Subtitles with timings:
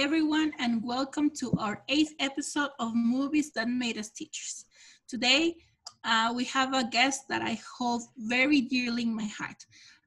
[0.00, 4.64] everyone, and welcome to our eighth episode of Movies That Made Us Teachers.
[5.06, 5.56] Today,
[6.04, 9.62] uh, we have a guest that I hold very dearly in my heart.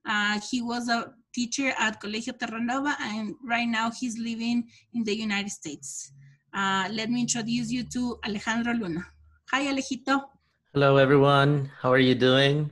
[0.09, 5.16] Uh, he was a teacher at Colegio Terranova, and right now he's living in the
[5.16, 6.12] United States.
[6.55, 9.05] Uh, let me introduce you to Alejandro Luna.
[9.52, 10.23] Hi, Alejito.
[10.73, 11.70] Hello, everyone.
[11.82, 12.71] How are you doing?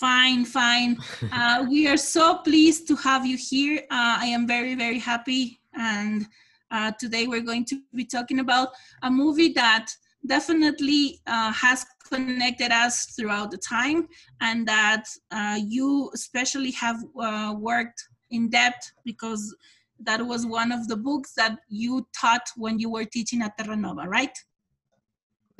[0.00, 0.96] Fine, fine.
[1.32, 3.78] Uh, we are so pleased to have you here.
[3.90, 5.60] Uh, I am very, very happy.
[5.74, 6.26] And
[6.70, 8.68] uh, today we're going to be talking about
[9.02, 9.86] a movie that
[10.26, 14.08] definitely uh, has connected us throughout the time
[14.40, 19.54] and that uh, you especially have uh, worked in depth because
[20.00, 24.06] that was one of the books that you taught when you were teaching at Terranova,
[24.06, 24.36] right?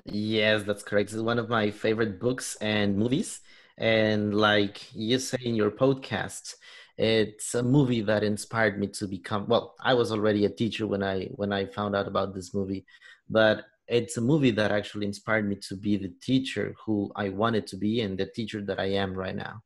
[0.07, 1.13] Yes, that's correct.
[1.13, 3.41] It's one of my favorite books and movies.
[3.81, 6.55] And like you say in your podcast,
[6.99, 11.03] it's a movie that inspired me to become well, I was already a teacher when
[11.03, 12.85] I when I found out about this movie,
[13.31, 17.67] but it's a movie that actually inspired me to be the teacher who I wanted
[17.69, 19.63] to be and the teacher that I am right now.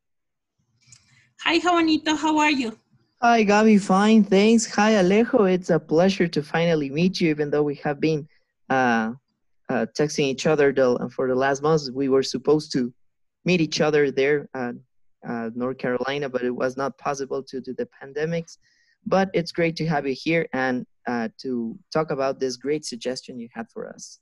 [1.43, 2.15] Hi, Juanito.
[2.15, 2.79] How are you?
[3.21, 3.81] Hi, Gabi.
[3.81, 4.65] Fine, thanks.
[4.75, 5.51] Hi, Alejo.
[5.53, 8.29] It's a pleasure to finally meet you, even though we have been
[8.69, 9.11] uh,
[9.67, 11.91] uh, texting each other the, for the last months.
[11.91, 12.93] We were supposed to
[13.45, 14.75] meet each other there at
[15.27, 18.57] uh, North Carolina, but it was not possible due to the pandemics.
[19.05, 23.39] But it's great to have you here and uh, to talk about this great suggestion
[23.39, 24.19] you had for us.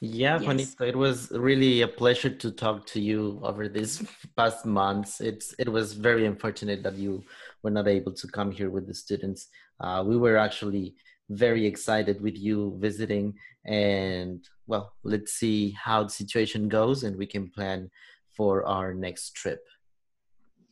[0.00, 0.44] Yeah, yes.
[0.44, 4.02] Juanito, it was really a pleasure to talk to you over these
[4.36, 5.20] past months.
[5.20, 7.24] It's it was very unfortunate that you
[7.62, 9.48] were not able to come here with the students.
[9.80, 10.94] Uh, we were actually
[11.30, 17.26] very excited with you visiting, and well, let's see how the situation goes, and we
[17.26, 17.90] can plan
[18.36, 19.60] for our next trip.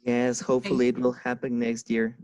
[0.04, 2.18] Yes, hopefully it will happen next year.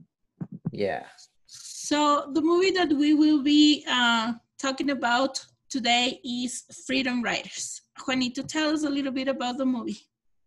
[0.73, 1.05] Yeah.
[1.47, 7.83] So the movie that we will be uh, talking about today is Freedom Writers.
[8.07, 9.99] Juanito, tell us a little bit about the movie.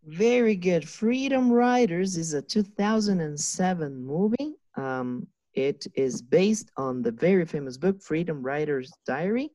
[0.04, 0.88] Very good.
[0.88, 4.54] Freedom Writers is a 2007 movie.
[4.76, 9.50] Um, it is based on the very famous book, Freedom Writers Diary.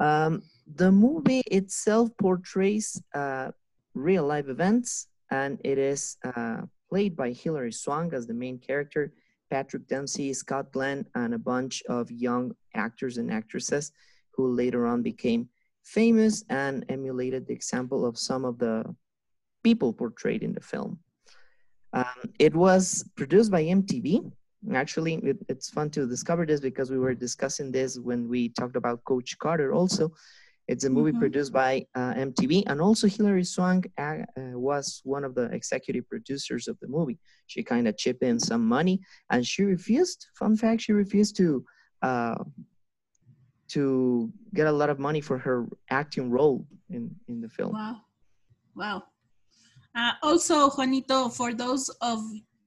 [0.00, 0.42] Um,
[0.74, 3.52] the movie itself portrays uh,
[3.94, 9.12] real life events, and it is uh, played by Hilary Swank as the main character,
[9.50, 13.92] Patrick Dempsey, Scott Glenn, and a bunch of young actors and actresses
[14.36, 15.48] who later on became
[15.84, 18.84] famous and emulated the example of some of the
[19.62, 20.98] people portrayed in the film.
[21.92, 24.30] Um, it was produced by MTV.
[24.72, 28.76] Actually, it, it's fun to discover this because we were discussing this when we talked
[28.76, 30.12] about Coach Carter also.
[30.66, 31.20] It's a movie mm-hmm.
[31.20, 36.08] produced by uh, MTV, and also Hilary Swank uh, uh, was one of the executive
[36.08, 37.18] producers of the movie.
[37.46, 40.26] She kind of chipped in some money, and she refused.
[40.38, 41.64] Fun fact: she refused to
[42.02, 42.36] uh,
[43.68, 47.72] to get a lot of money for her acting role in in the film.
[47.72, 47.96] Wow,
[48.74, 49.02] wow.
[49.94, 52.20] Uh, also, Juanito, for those of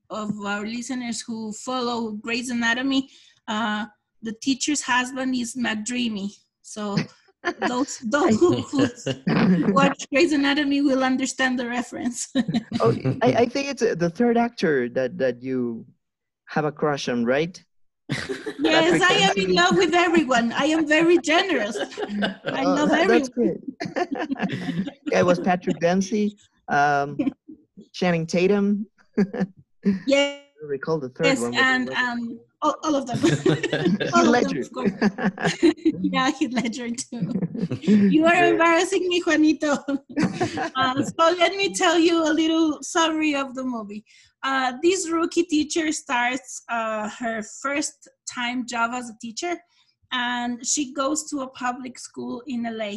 [0.09, 3.09] of our listeners who follow Grey's Anatomy,
[3.47, 3.85] uh,
[4.21, 6.29] the teacher's husband is McDreamy.
[6.61, 6.97] So
[7.67, 12.29] those those who, who watch Grey's Anatomy will understand the reference.
[12.81, 15.85] oh, I, I, think it's uh, the third actor that that you
[16.47, 17.61] have a crush on, right?
[18.59, 20.53] Yes, I am in love with everyone.
[20.53, 21.77] I am very generous.
[21.77, 23.07] I oh, love everyone.
[23.07, 23.57] That's great.
[25.11, 26.37] yeah, it was Patrick Dempsey,
[26.69, 27.17] um,
[27.93, 28.87] Channing Tatum.
[30.07, 30.39] yeah.
[30.62, 31.56] I recall the third yes, one.
[31.56, 33.19] and um, all, all of them.
[34.13, 34.63] all Ledger.
[34.63, 34.97] Them,
[36.01, 37.31] yeah, Heath Ledger too.
[37.81, 39.78] You are embarrassing me, Juanito.
[40.75, 44.03] Uh, so let me tell you a little summary of the movie.
[44.44, 49.56] Uh, this rookie teacher starts uh, her first time job as a teacher,
[50.12, 52.94] and she goes to a public school in LA.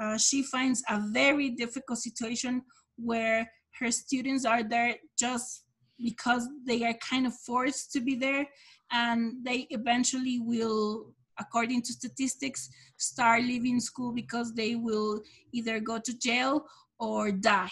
[0.00, 2.62] Uh, she finds a very difficult situation
[2.96, 3.48] where
[3.80, 5.63] her students are there just
[6.02, 8.46] because they are kind of forced to be there
[8.92, 15.20] and they eventually will according to statistics start leaving school because they will
[15.52, 16.64] either go to jail
[17.00, 17.70] or die.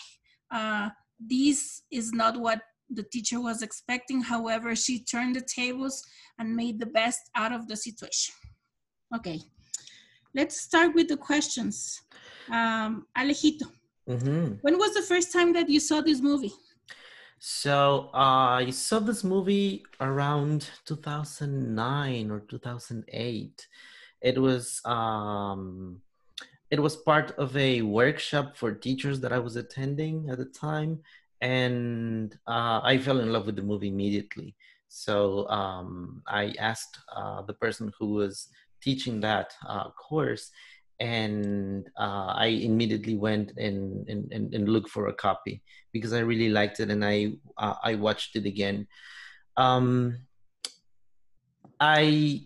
[0.51, 0.89] Uh,
[1.21, 2.61] this is not what
[2.91, 4.21] the teacher was expecting.
[4.21, 6.03] However she turned the tables
[6.39, 8.35] and made the best out of the situation.
[9.15, 9.41] Okay
[10.35, 12.01] let's start with the questions.
[12.51, 13.67] Um, alejito
[14.09, 14.55] mm-hmm.
[14.63, 16.53] when was the first time that you saw this movie
[17.44, 23.67] so uh, I saw this movie around 2009 or 2008.
[24.21, 26.00] It was um,
[26.71, 31.00] it was part of a workshop for teachers that I was attending at the time,
[31.41, 34.55] and uh, I fell in love with the movie immediately.
[34.87, 38.50] So um, I asked uh, the person who was
[38.81, 40.53] teaching that uh, course,
[41.00, 45.62] and uh, I immediately went and, and, and, looked for a copy
[45.93, 48.87] because I really liked it, and I uh, I watched it again.
[49.56, 50.19] Um,
[51.81, 52.43] I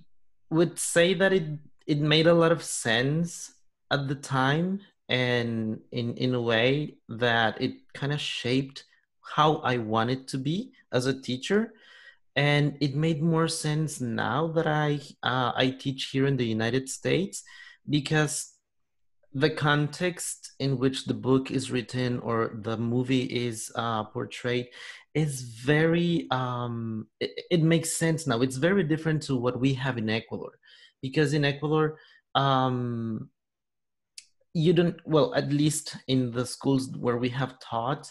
[0.50, 1.44] would say that it
[1.86, 3.52] it made a lot of sense
[3.90, 8.84] at the time and in in a way that it kind of shaped
[9.20, 11.74] how I wanted to be as a teacher
[12.36, 16.88] and it made more sense now that I uh, I teach here in the United
[16.88, 17.42] States
[17.88, 18.52] because
[19.32, 24.68] the context in which the book is written or the movie is uh, portrayed
[25.14, 28.40] is very um, it, it, makes sense now.
[28.40, 30.58] It's very different to what we have in ecuador
[31.02, 31.98] because in ecuador
[32.34, 33.28] um,
[34.54, 38.10] you don't well at least in the schools where we have taught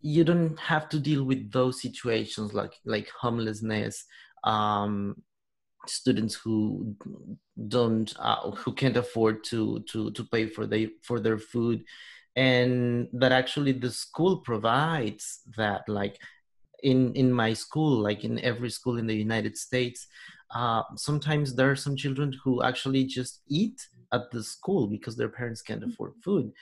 [0.00, 4.04] you don't have to deal with those situations like like homelessness
[4.44, 5.22] um,
[5.88, 6.94] students who
[7.68, 11.84] don't uh, who can't afford to to to pay for they for their food.
[12.36, 16.18] And that actually the school provides that like
[16.82, 20.06] in in my school like in every school in the united states
[20.54, 25.28] uh, sometimes there are some children who actually just eat at the school because their
[25.28, 26.52] parents can't afford food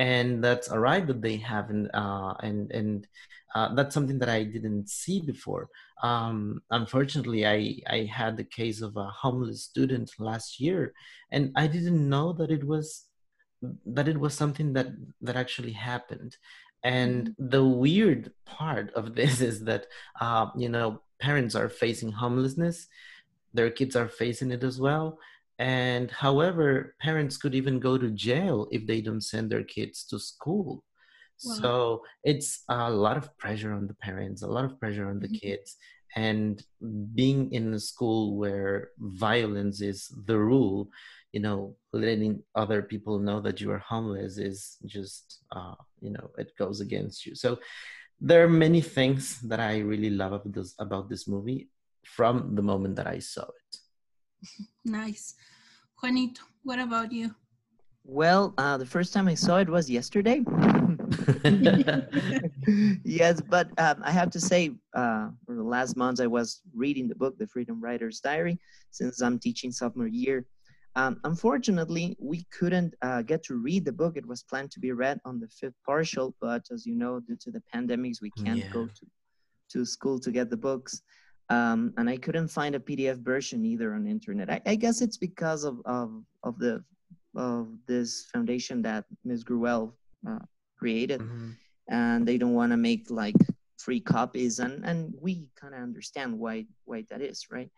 [0.00, 3.06] and that's a right that they have and uh, and and
[3.54, 5.68] uh, that's something that I didn't see before.
[6.02, 10.94] Um, unfortunately, I I had the case of a homeless student last year,
[11.30, 13.04] and I didn't know that it was
[13.84, 14.88] that it was something that
[15.20, 16.34] that actually happened.
[16.82, 17.48] And mm-hmm.
[17.54, 19.86] the weird part of this is that
[20.18, 22.88] uh, you know parents are facing homelessness,
[23.52, 25.18] their kids are facing it as well,
[25.60, 30.18] and however, parents could even go to jail if they don't send their kids to
[30.18, 30.82] school.
[31.44, 31.54] Wow.
[31.60, 35.28] So it's a lot of pressure on the parents, a lot of pressure on the
[35.28, 35.46] mm-hmm.
[35.46, 35.76] kids.
[36.16, 36.64] And
[37.14, 40.88] being in a school where violence is the rule,
[41.32, 46.30] you know, letting other people know that you are homeless is just, uh, you know,
[46.38, 47.34] it goes against you.
[47.34, 47.58] So
[48.18, 51.68] there are many things that I really love about this, about this movie
[52.02, 53.79] from the moment that I saw it.
[54.84, 55.34] Nice.
[56.02, 57.34] Juanito, what about you?
[58.04, 60.42] Well, uh, the first time I saw it was yesterday.
[63.04, 67.08] yes, but um, I have to say, uh, for the last months, I was reading
[67.08, 68.58] the book, The Freedom Writer's Diary,
[68.90, 70.46] since I'm teaching sophomore year.
[70.96, 74.16] Um, unfortunately, we couldn't uh, get to read the book.
[74.16, 77.36] It was planned to be read on the fifth partial, but as you know, due
[77.36, 78.72] to the pandemics, we can't yeah.
[78.72, 79.06] go to,
[79.72, 81.02] to school to get the books.
[81.50, 84.48] Um, and I couldn't find a PDF version either on internet.
[84.48, 86.84] I, I guess it's because of, of, of the
[87.36, 89.44] of this foundation that Ms.
[89.44, 89.92] Gruwell
[90.28, 90.40] uh,
[90.78, 91.50] created, mm-hmm.
[91.88, 93.36] and they don't want to make like
[93.78, 97.70] free copies, and and we kind of understand why why that is, right?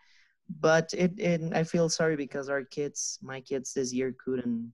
[0.60, 4.72] But it, it I feel sorry because our kids, my kids this year couldn't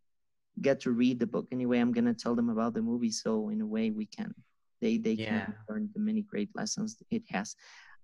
[0.61, 1.79] get to read the book anyway.
[1.79, 4.35] I'm gonna tell them about the movie, so in a way we can
[4.81, 5.45] they they yeah.
[5.45, 7.57] can learn the many great lessons it has.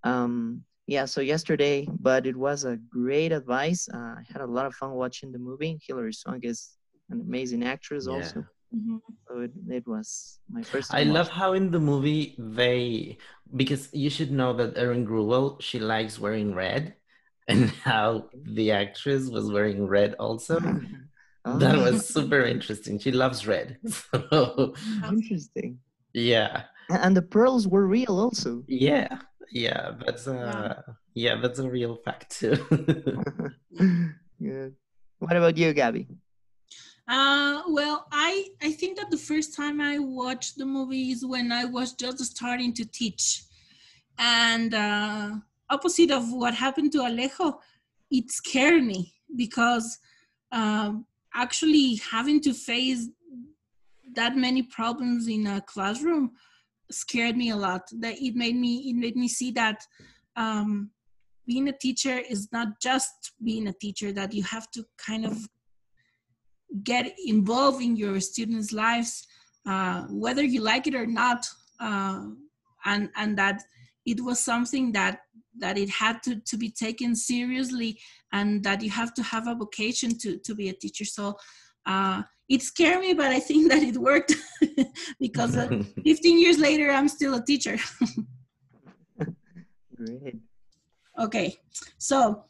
[0.03, 3.89] Um, yeah, so yesterday, but it was a great advice.
[3.91, 5.79] Uh, I had a lot of fun watching the movie.
[5.87, 6.77] Hilary Swank is
[7.09, 8.13] an amazing actress, yeah.
[8.13, 8.39] also.
[8.75, 8.97] Mm-hmm.
[9.27, 10.93] So it, it was my first.
[10.93, 13.17] I love how in the movie they
[13.55, 16.93] because you should know that Erin Gruwell she likes wearing red,
[17.47, 20.59] and how the actress was wearing red also.
[21.45, 21.57] oh.
[21.57, 22.99] That was super interesting.
[22.99, 23.77] She loves red.
[23.87, 24.75] So.
[25.07, 25.79] Interesting.
[26.13, 26.63] Yeah.
[26.89, 28.63] And the pearls were real also.
[28.67, 29.17] Yeah
[29.55, 30.93] yeah that's uh yeah.
[31.13, 32.55] yeah that's a real fact too.
[34.37, 34.67] Yeah
[35.19, 36.07] what about you gabby?
[37.07, 41.53] Uh well i i think that the first time i watched the movie is when
[41.53, 43.43] i was just starting to teach.
[44.17, 45.29] And uh
[45.69, 47.57] opposite of what happened to alejo
[48.11, 49.97] it scared me because
[50.51, 53.07] um actually having to face
[54.15, 56.31] that many problems in a classroom
[56.91, 57.83] scared me a lot.
[57.99, 59.85] That it made me it made me see that
[60.35, 60.91] um,
[61.45, 65.47] being a teacher is not just being a teacher that you have to kind of
[66.83, 69.27] get involved in your students lives
[69.65, 71.47] uh, whether you like it or not
[71.79, 72.25] uh,
[72.85, 73.63] and and that
[74.05, 75.21] it was something that
[75.57, 77.97] that it had to, to be taken seriously
[78.33, 81.05] and that you have to have a vocation to to be a teacher.
[81.05, 81.37] So
[81.85, 84.33] uh, it scared me, but I think that it worked
[85.19, 87.77] because uh, 15 years later, I'm still a teacher.
[89.95, 90.37] Great.
[91.17, 91.55] Okay,
[91.97, 92.43] so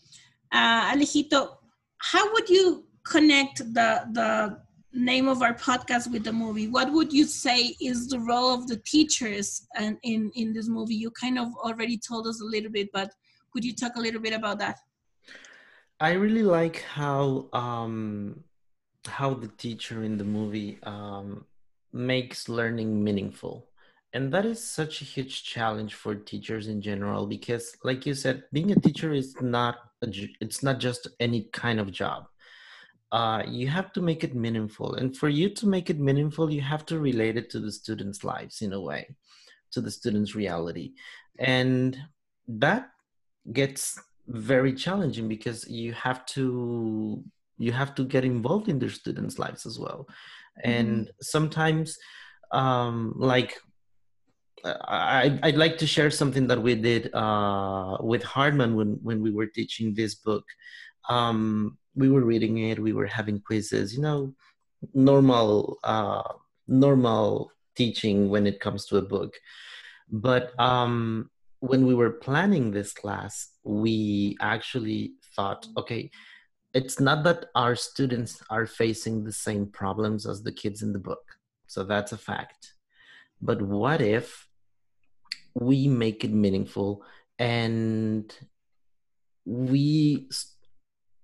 [0.51, 1.57] uh, Alejito,
[1.99, 4.59] how would you connect the the
[4.91, 6.67] name of our podcast with the movie?
[6.67, 10.95] What would you say is the role of the teachers and in in this movie?
[10.95, 13.11] You kind of already told us a little bit, but
[13.53, 14.79] could you talk a little bit about that?
[15.99, 18.43] I really like how um,
[19.07, 21.45] how the teacher in the movie um,
[21.93, 23.69] makes learning meaningful.
[24.13, 28.43] And that is such a huge challenge for teachers in general because like you said,
[28.53, 30.07] being a teacher is not a,
[30.39, 32.27] it's not just any kind of job.
[33.11, 34.95] Uh, you have to make it meaningful.
[34.95, 38.23] And for you to make it meaningful, you have to relate it to the students'
[38.23, 39.15] lives in a way,
[39.71, 40.93] to the students' reality.
[41.37, 41.97] And
[42.47, 42.89] that
[43.51, 47.23] gets very challenging because you have to
[47.57, 50.07] you have to get involved in their students lives as well
[50.63, 51.21] and mm-hmm.
[51.21, 51.97] sometimes
[52.51, 53.59] um like
[54.65, 59.31] I, I'd like to share something that we did uh, with Hartman when, when we
[59.31, 60.43] were teaching this book.
[61.07, 64.33] Um, we were reading it, we were having quizzes, you know,
[64.93, 66.23] normal, uh,
[66.67, 69.35] normal teaching when it comes to a book.
[70.09, 76.09] But um, when we were planning this class, we actually thought, okay,
[76.75, 80.99] it's not that our students are facing the same problems as the kids in the
[80.99, 81.23] book.
[81.67, 82.73] So that's a fact.
[83.41, 84.47] But what if
[85.53, 87.03] we make it meaningful
[87.39, 88.31] and
[89.45, 90.29] we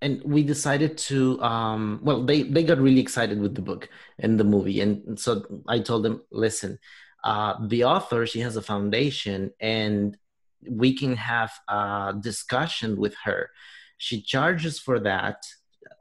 [0.01, 3.89] and we decided to um well they they got really excited with the book
[4.19, 6.77] and the movie and so i told them listen
[7.23, 10.17] uh the author she has a foundation and
[10.67, 13.49] we can have a discussion with her.
[14.01, 15.45] She charges for that.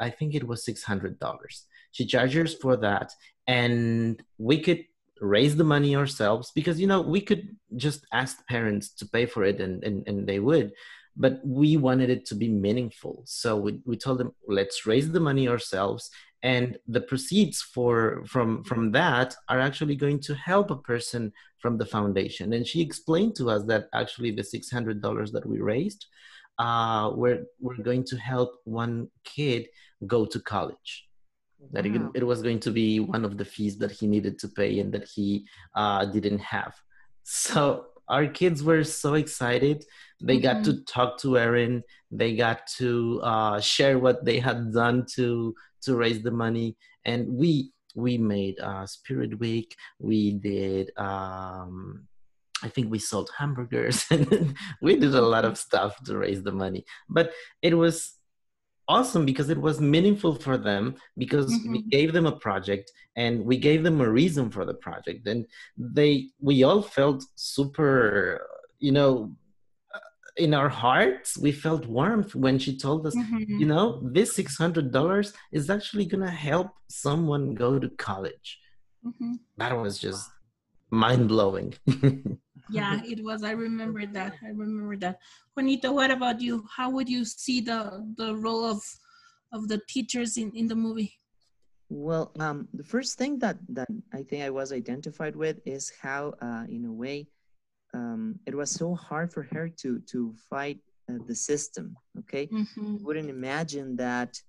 [0.00, 1.64] I think it was $600.
[1.92, 3.12] She charges for that.
[3.46, 4.86] And we could
[5.20, 7.44] raise the money ourselves because, you know, we could
[7.76, 10.72] just ask parents to pay for it and, and, and they would.
[11.14, 13.22] But we wanted it to be meaningful.
[13.26, 16.10] So we, we told them, let's raise the money ourselves
[16.42, 21.76] and the proceeds for from from that are actually going to help a person from
[21.76, 26.06] the foundation and she explained to us that actually the $600 that we raised
[26.58, 29.68] uh, we're, we're going to help one kid
[30.06, 31.06] go to college.
[31.72, 34.48] That it, it, was going to be one of the fees that he needed to
[34.48, 36.74] pay and that he uh, didn't have.
[37.22, 39.84] So our kids were so excited.
[40.20, 40.42] They mm-hmm.
[40.42, 40.84] got to mm-hmm.
[40.88, 41.84] talk to erin.
[42.10, 46.76] They got to uh, share what they had done to to raise the money.
[47.04, 49.76] And we we made uh, spirit week.
[49.98, 52.08] We did um,
[52.62, 56.52] i think we sold hamburgers and we did a lot of stuff to raise the
[56.52, 58.20] money but it was
[58.90, 61.72] awesome because it was meaningful for them because mm-hmm.
[61.72, 65.46] we gave them a project and we gave them a reason for the project and
[65.76, 68.40] they we all felt super
[68.80, 69.30] you know
[70.36, 73.60] in our hearts we felt warmth when she told us mm-hmm.
[73.60, 78.58] you know this $600 is actually going to help someone go to college
[79.06, 79.34] mm-hmm.
[79.58, 80.28] that was just
[80.90, 81.74] mind-blowing
[82.70, 83.42] yeah it was.
[83.42, 84.34] I remember that.
[84.42, 85.18] I remember that.
[85.56, 86.64] Juanita what about you?
[86.76, 88.82] How would you see the the role of
[89.52, 91.18] of the teachers in in the movie?
[91.88, 96.34] Well um the first thing that that i think i was identified with is how
[96.40, 97.26] uh in a way
[97.94, 101.96] um, it was so hard for her to to fight uh, the system.
[102.18, 102.96] Okay, mm-hmm.
[103.02, 104.40] wouldn't imagine that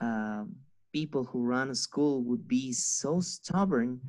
[0.00, 0.56] um,
[0.92, 4.00] people who run a school would be so stubborn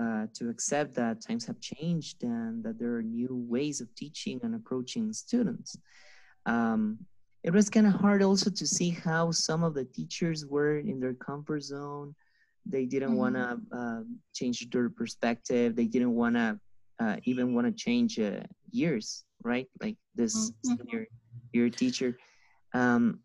[0.00, 4.40] uh, to accept that times have changed and that there are new ways of teaching
[4.42, 5.76] and approaching students.
[6.46, 6.98] Um,
[7.42, 11.00] it was kind of hard also to see how some of the teachers were in
[11.00, 12.14] their comfort zone.
[12.66, 13.18] They didn't mm-hmm.
[13.18, 14.00] want to uh,
[14.34, 15.76] change their perspective.
[15.76, 16.58] They didn't want to
[16.98, 18.40] uh, even want to change uh,
[18.70, 19.66] years, right?
[19.82, 20.76] Like this mm-hmm.
[20.76, 21.06] senior
[21.52, 22.16] year teacher.
[22.74, 23.20] Um,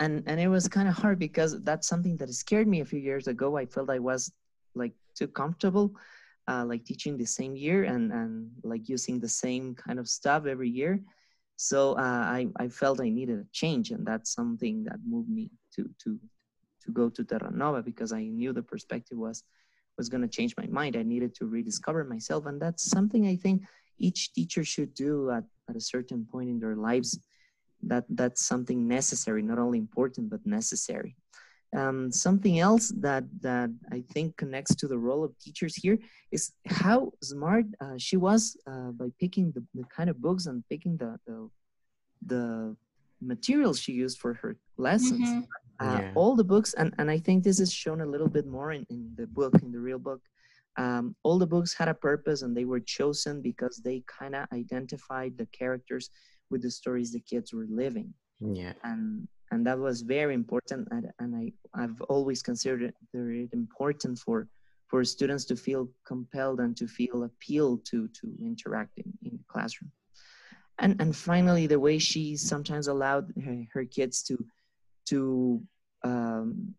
[0.00, 2.98] and and it was kind of hard because that's something that scared me a few
[2.98, 3.56] years ago.
[3.56, 4.32] I felt I was
[4.74, 5.92] like too comfortable,
[6.48, 10.46] uh, like teaching the same year and and like using the same kind of stuff
[10.46, 11.00] every year.
[11.56, 15.50] So uh, I I felt I needed a change, and that's something that moved me
[15.74, 16.18] to to
[16.84, 19.42] to go to Terra Nova because I knew the perspective was
[19.96, 20.96] was going to change my mind.
[20.96, 22.46] I needed to rediscover myself.
[22.46, 23.62] And that's something I think
[23.98, 27.18] each teacher should do at, at a certain point in their lives.
[27.82, 31.16] That That's something necessary, not only important, but necessary.
[31.74, 35.98] Um, something else that, that I think connects to the role of teachers here
[36.30, 40.64] is how smart uh, she was uh, by picking the, the kind of books and
[40.70, 41.50] picking the, the,
[42.24, 42.76] the
[43.20, 45.28] materials she used for her lessons.
[45.28, 45.40] Mm-hmm
[45.80, 46.12] uh, yeah.
[46.14, 48.86] all the books and, and i think this is shown a little bit more in,
[48.90, 50.20] in the book in the real book
[50.78, 54.46] um, all the books had a purpose and they were chosen because they kind of
[54.52, 56.10] identified the characters
[56.50, 61.10] with the stories the kids were living yeah and and that was very important and,
[61.18, 62.94] and i i've always considered it
[63.52, 64.48] important for
[64.88, 69.44] for students to feel compelled and to feel appealed to to interact in, in the
[69.48, 69.90] classroom.
[70.78, 74.44] And and finally the way she sometimes allowed her, her kids to
[75.06, 75.62] to
[76.02, 76.74] um,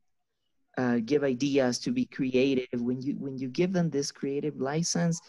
[0.77, 5.19] uh, give ideas to be creative when you when you give them this creative license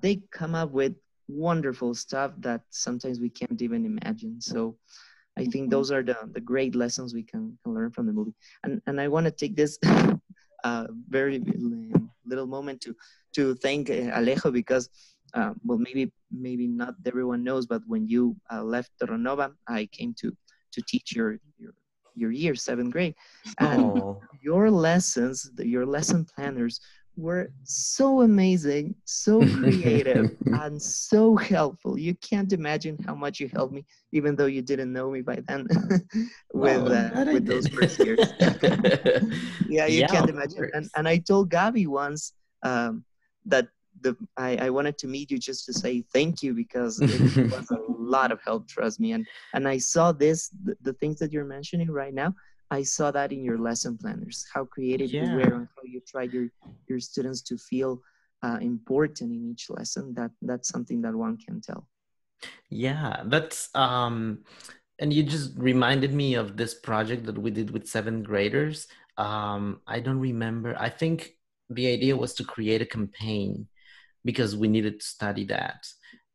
[0.00, 0.94] they come up with
[1.28, 4.40] wonderful stuff that sometimes we can't even imagine.
[4.40, 4.76] So
[5.36, 5.70] i think Mm-hmm.
[5.70, 8.34] those are the, the great lessons we can, can learn from the movie.
[8.64, 9.78] And and i want to take this
[10.64, 11.42] uh, very
[12.24, 12.94] little moment to
[13.34, 14.88] to thank uh, alejo because
[15.34, 20.14] uh, well maybe maybe not everyone knows but when you uh, left Terranova, i came
[20.20, 20.32] to
[20.72, 21.72] to teach your your
[22.14, 23.14] your year seventh grade.
[23.58, 26.80] And Oh, your lessons, your lesson planners
[27.16, 31.98] were so amazing, so creative, and so helpful.
[31.98, 35.40] You can't imagine how much you helped me, even though you didn't know me by
[35.46, 35.66] then
[36.54, 38.34] with, uh, with those first years.
[39.68, 40.68] yeah, you Yeah, can't imagine.
[40.72, 43.04] And, and I told Gabi once um,
[43.46, 43.68] that
[44.00, 47.70] the I, I wanted to meet you just to say thank you because it was
[47.70, 49.12] a lot of help, trust me.
[49.12, 52.34] And and I saw this, the, the things that you're mentioning right now.
[52.70, 55.34] I saw that in your lesson planners, how creative you Yeah.
[55.34, 55.68] were
[56.06, 56.48] tried your
[56.88, 58.00] your students to feel
[58.42, 60.14] uh, important in each lesson.
[60.14, 61.88] That that's something that one can tell.
[62.70, 64.44] Yeah, that's um
[64.98, 68.86] and you just reminded me of this project that we did with seventh graders.
[69.16, 70.76] Um I don't remember.
[70.78, 71.36] I think
[71.70, 73.68] the idea was to create a campaign
[74.24, 75.86] because we needed to study that.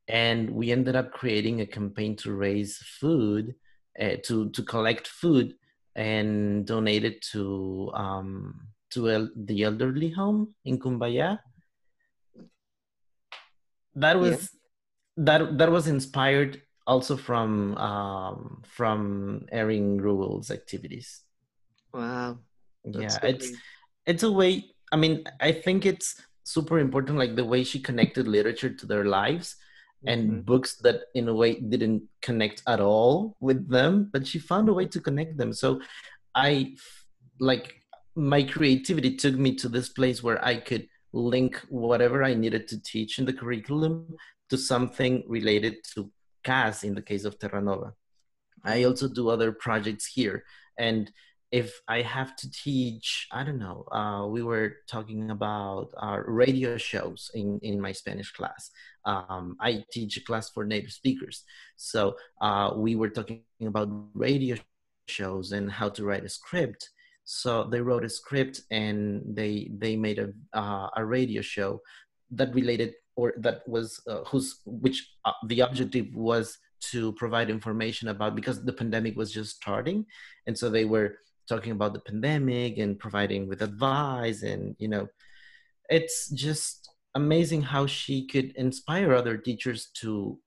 [0.07, 3.55] And we ended up creating a campaign to raise food,
[3.99, 5.53] uh, to to collect food
[5.95, 11.39] and donate it to um to el- the elderly home in Cumbayá.
[13.95, 14.21] That Yeah.
[14.21, 14.49] was
[15.17, 21.21] that that was inspired also from um, from Erin Ruel's activities.
[21.93, 22.39] Wow.
[22.85, 23.51] that's yeah, it's
[24.05, 24.71] it's a way.
[24.91, 29.05] I mean, I think it's super important, like the way she connected literature to their
[29.05, 29.55] lives
[30.07, 30.45] and Mhm.
[30.45, 34.73] books that, in a way, didn't connect at all with them, but she found a
[34.73, 35.53] way to connect them.
[35.53, 35.81] So,
[36.33, 36.75] I
[37.39, 37.78] like
[38.15, 42.81] my creativity took me to this place where I could link whatever I needed to
[42.81, 44.15] teach in the curriculum
[44.49, 46.11] to something related to
[46.43, 47.93] CAS in the case of Terranova.
[48.63, 50.43] I also do other projects here.
[50.77, 51.11] And
[51.51, 56.77] if I have to teach, I don't know, uh, we were talking about uh, radio
[56.77, 58.69] shows in, in my Spanish class.
[59.05, 61.43] Um, I teach a class for native speakers.
[61.75, 64.57] So uh, we were talking about radio
[65.07, 66.89] shows and how to write a script.
[67.31, 71.79] So they wrote a script and they they made a uh, a radio show
[72.31, 76.57] that related or that was uh, whose which uh, the objective was
[76.91, 80.07] to provide information about because the pandemic was just starting.
[80.47, 85.07] And so they were talking about the pandemic and providing with advice and you know
[85.87, 90.39] it's just amazing how she could inspire other teachers to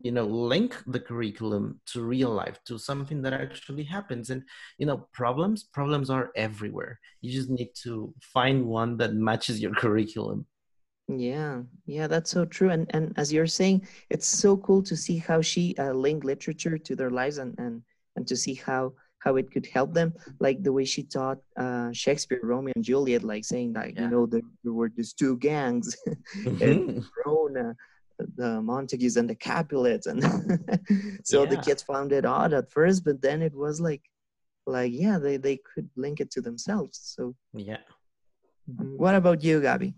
[0.00, 4.42] you know link the curriculum to real life to something that actually happens and
[4.78, 9.74] you know problems problems are everywhere you just need to find one that matches your
[9.74, 10.46] curriculum
[11.08, 12.70] Yeah, yeah, that's so true.
[12.70, 16.78] And and as you're saying, it's so cool to see how she uh, linked literature
[16.78, 17.82] to their lives and and
[18.14, 20.14] and to see how how it could help them.
[20.38, 24.24] Like the way she taught uh, Shakespeare, Romeo and Juliet, like saying that you know
[24.26, 25.96] there, there were these two gangs,
[26.44, 27.04] Mhm.
[27.26, 27.74] Rona,
[28.36, 30.22] the Montagues and the Capulets, and
[31.24, 34.02] so the kids found it odd at first, but then it was like
[34.66, 37.00] like yeah, they they could link it to themselves.
[37.16, 37.78] So yeah
[38.76, 39.94] what about you, Gabby?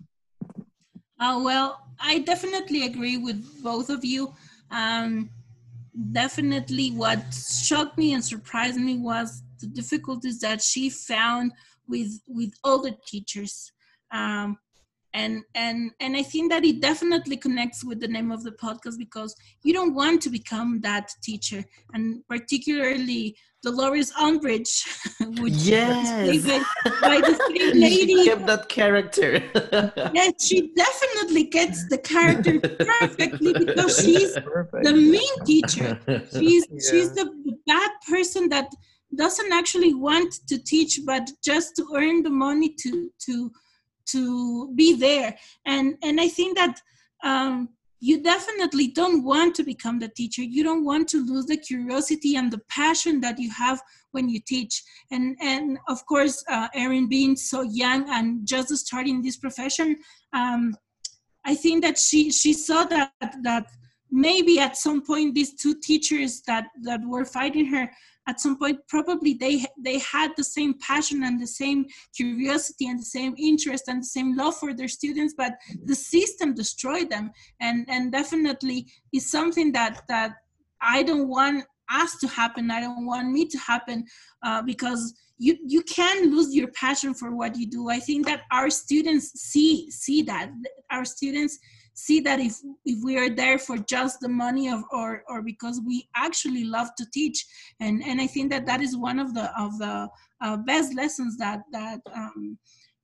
[1.18, 4.34] Uh, well, I definitely agree with both of you.
[4.70, 5.30] Um,
[6.12, 11.52] definitely, what shocked me and surprised me was the difficulties that she found
[11.86, 13.70] with with all the teachers.
[14.10, 14.58] Um,
[15.14, 18.98] and and and I think that it definitely connects with the name of the podcast
[18.98, 24.84] because you don't want to become that teacher, and particularly Dolores Umbridge,
[25.40, 26.42] which was yes.
[26.42, 26.64] played
[27.00, 28.24] by, by the same she lady.
[28.24, 29.42] kept that character.
[30.14, 34.84] Yes, she definitely gets the character perfectly because she's Perfect.
[34.84, 35.98] the mean teacher.
[36.32, 37.30] She's she's the
[37.66, 38.68] bad person that
[39.14, 43.50] doesn't actually want to teach, but just to earn the money to to
[44.06, 45.36] to be there.
[45.66, 46.80] And and I think that
[47.22, 47.68] um,
[48.00, 50.42] you definitely don't want to become the teacher.
[50.42, 54.40] You don't want to lose the curiosity and the passion that you have when you
[54.40, 54.82] teach.
[55.10, 59.96] And and of course, uh, Erin being so young and just starting this profession,
[60.32, 60.74] um,
[61.44, 63.12] I think that she she saw that
[63.42, 63.66] that
[64.10, 67.90] maybe at some point these two teachers that that were fighting her
[68.28, 73.00] at some point probably they they had the same passion and the same curiosity and
[73.00, 75.54] the same interest and the same love for their students but
[75.84, 77.30] the system destroyed them
[77.60, 80.32] and and definitely is something that that
[80.82, 82.70] I don't want us to happen.
[82.70, 84.04] I don't want me to happen
[84.42, 87.90] uh, because you you can lose your passion for what you do.
[87.90, 90.50] I think that our students see see that
[90.90, 91.58] our students
[91.94, 95.80] see that if if we are there for just the money of or or because
[95.86, 97.44] we actually love to teach.
[97.80, 100.08] And and i think that that is one of the of the
[100.40, 102.58] uh, best lessons that that um,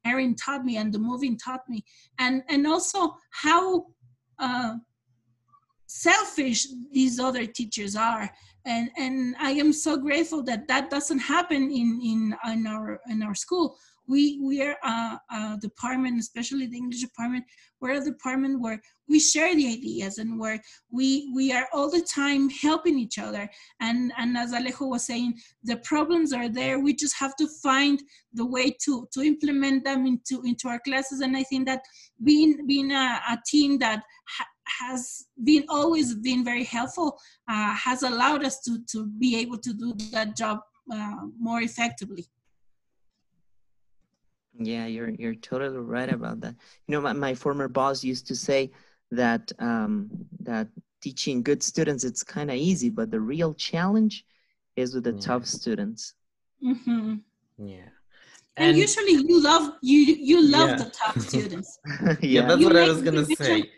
[0.04, 1.84] erin taught me and the movie taught me.
[2.18, 3.86] And and also how
[4.38, 4.74] uh,
[5.86, 8.30] selfish these other teachers are.
[8.66, 13.22] And and i am so grateful that that doesn't happen in in in our in
[13.22, 13.76] our school
[14.08, 17.44] we we are a, a, department, especially the English department,
[17.80, 22.02] we're a department where we share the ideas and where we we are all the
[22.02, 23.48] time helping each other.
[23.80, 26.80] And and as Alejo was saying, the problems are there.
[26.80, 31.20] We just have to find the way to to implement them into into our classes.
[31.20, 31.82] And I think that
[32.24, 37.18] being being a, a team that ha- has been always been very helpful
[37.48, 40.60] uh, has allowed us to to be able to do that job
[40.92, 42.26] uh, more effectively.
[44.58, 46.54] Yeah, you're you're totally right about that.
[46.86, 48.70] You know, my, my former boss used to say
[49.12, 50.68] that um, that
[51.00, 54.24] teaching good students it's kind of easy, but the real challenge
[54.76, 55.20] is with the yeah.
[55.20, 56.14] tough students.
[56.64, 57.16] Mm-hmm.
[57.58, 57.76] Yeah.
[58.56, 60.76] And, and, usually you love you you love yeah.
[60.76, 61.78] the tough students.
[62.02, 62.16] yeah.
[62.20, 63.70] yeah, that's you what I was gonna say.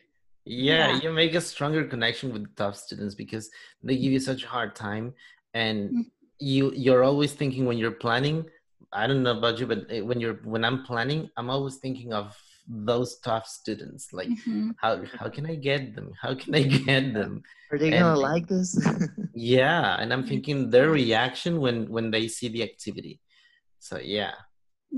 [0.46, 3.50] Yeah, yeah, you make a stronger connection with tough students because
[3.82, 5.12] they give you such a hard time,
[5.52, 6.00] and mm-hmm.
[6.38, 8.46] you you're always thinking when you're planning
[8.92, 12.12] I don't know about you, but eh, when you're when I'm planning, I'm always thinking
[12.12, 14.12] of those tough students.
[14.12, 14.70] Like, mm-hmm.
[14.78, 16.12] how how can I get them?
[16.20, 17.42] How can I get them?
[17.70, 18.76] Are they gonna like this?
[19.34, 23.20] yeah, and I'm thinking their reaction when when they see the activity.
[23.78, 24.32] So yeah.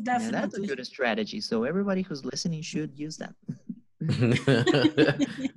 [0.02, 0.34] Definitely.
[0.34, 1.40] Yeah, that's a good strategy.
[1.42, 3.34] So everybody who's listening should use that.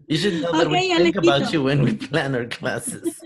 [0.08, 3.20] you should know that okay, we think about you when we plan our classes.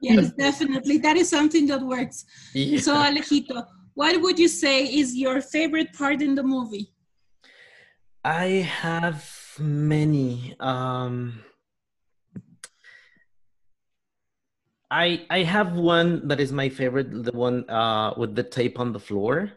[0.00, 0.98] yes, definitely.
[0.98, 2.26] That is something that works.
[2.54, 2.78] Yeah.
[2.78, 6.92] So Alejito, what would you say is your favorite part in the movie?
[8.22, 9.24] I have
[9.58, 10.54] many.
[10.60, 11.40] Um,
[14.90, 18.92] I I have one that is my favorite, the one uh, with the tape on
[18.92, 19.52] the floor.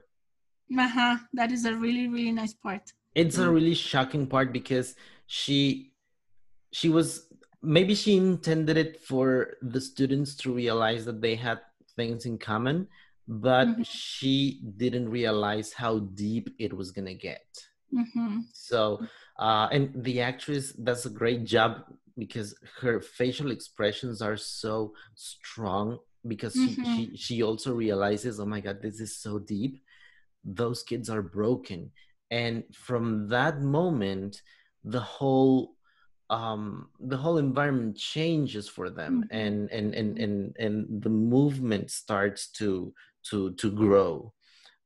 [0.71, 1.17] Uh-huh.
[1.33, 2.93] That is a really, really nice part.
[3.15, 4.95] It's a really shocking part because
[5.27, 5.91] she
[6.71, 7.27] she was
[7.61, 11.59] maybe she intended it for the students to realize that they had
[11.97, 12.87] things in common,
[13.29, 13.83] but mm-hmm.
[13.83, 17.45] she didn't realize how deep it was gonna get.
[17.93, 18.39] Mm-hmm.
[18.53, 19.05] So,
[19.37, 21.83] uh, and the actress does a great job
[22.17, 26.83] because her facial expressions are so strong because mm-hmm.
[26.83, 29.79] she, she she also realizes, oh my god, this is so deep.
[30.43, 31.91] Those kids are broken,
[32.31, 34.41] and from that moment,
[34.83, 35.75] the whole
[36.31, 39.37] um the whole environment changes for them mm-hmm.
[39.37, 44.33] and, and and and and the movement starts to to to grow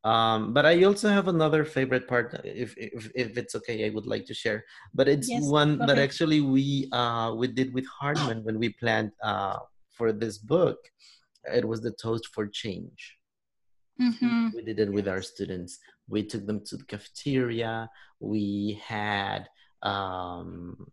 [0.04, 4.06] um, but I also have another favorite part, if, if, if it's okay, I would
[4.06, 4.66] like to share.
[4.94, 9.12] But it's yes, one that actually we uh, we did with Hartman when we planned
[9.24, 9.60] uh,
[9.92, 10.78] for this book.
[11.46, 13.18] It was the toast for change.
[14.02, 14.50] Mm-hmm.
[14.54, 15.80] We did it with our students.
[16.10, 17.90] We took them to the cafeteria.
[18.20, 19.48] We had,
[19.84, 20.86] um,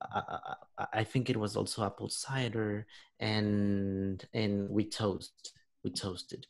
[0.00, 0.54] I,
[0.94, 2.86] I think it was also apple cider,
[3.20, 5.52] and and we toast.
[5.84, 6.46] We toasted.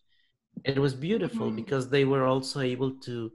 [0.65, 1.57] It was beautiful mm-hmm.
[1.57, 3.33] because they were also able to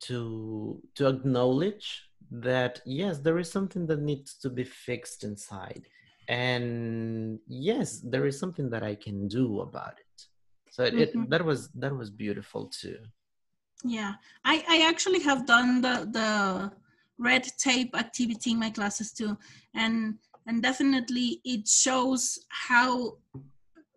[0.00, 5.86] to to acknowledge that yes there is something that needs to be fixed inside.
[6.28, 10.18] And yes there is something that i can do about it.
[10.70, 11.22] So it, mm-hmm.
[11.22, 12.98] it, that was that was beautiful too.
[13.84, 14.14] Yeah.
[14.44, 16.72] I i actually have done the the
[17.18, 19.36] red tape activity in my classes too.
[19.74, 23.18] And and definitely it shows how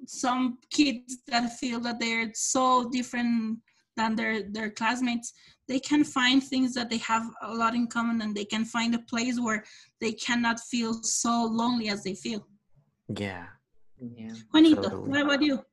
[0.08, 3.60] some kids that feel that they're so different
[3.98, 5.34] than their their classmates
[5.68, 8.94] they can find things that they have a lot in common and they can find
[8.94, 9.64] a place where
[10.00, 12.46] they cannot feel so lonely as they feel
[13.18, 13.46] yeah
[14.00, 15.10] yeah juanito totally.
[15.10, 15.64] what about you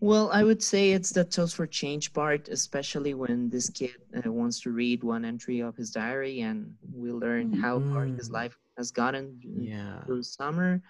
[0.00, 4.30] well i would say it's the toast for change part especially when this kid uh,
[4.30, 8.34] wants to read one entry of his diary and we learn how hard his mm.
[8.34, 10.02] life has gotten yeah.
[10.04, 10.80] through summer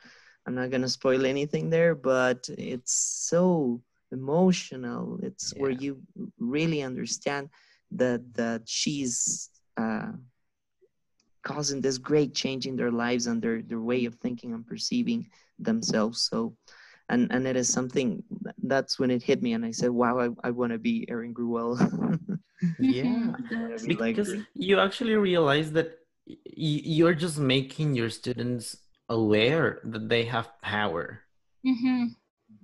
[0.46, 5.18] I'm not gonna spoil anything there, but it's so emotional.
[5.22, 5.62] It's yeah.
[5.62, 6.02] where you
[6.38, 7.48] really understand
[7.92, 10.12] that that she's uh,
[11.42, 15.28] causing this great change in their lives and their their way of thinking and perceiving
[15.58, 16.22] themselves.
[16.22, 16.56] So,
[17.08, 18.22] and and it is something
[18.62, 21.34] that's when it hit me, and I said, "Wow, I, I want to be Erin
[21.34, 21.78] Gruwell."
[22.78, 23.32] yeah,
[23.86, 28.76] because you actually realize that you're just making your students
[29.08, 31.20] aware that they have power
[31.64, 32.04] Mm-hmm.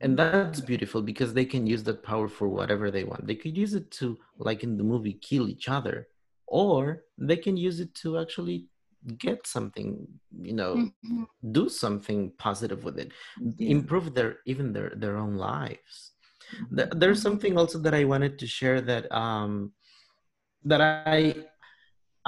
[0.01, 3.57] and that's beautiful because they can use that power for whatever they want they could
[3.57, 6.09] use it to like in the movie kill each other
[6.49, 8.67] or they can use it to actually
[9.19, 9.89] get something
[10.49, 10.73] you know
[11.05, 11.27] Mhm.
[11.53, 13.13] do something positive with it
[13.57, 13.71] Yeah.
[13.77, 15.95] improve their even their their own lives
[16.77, 19.73] Th- there's something also that i wanted to share that um
[20.71, 21.23] that i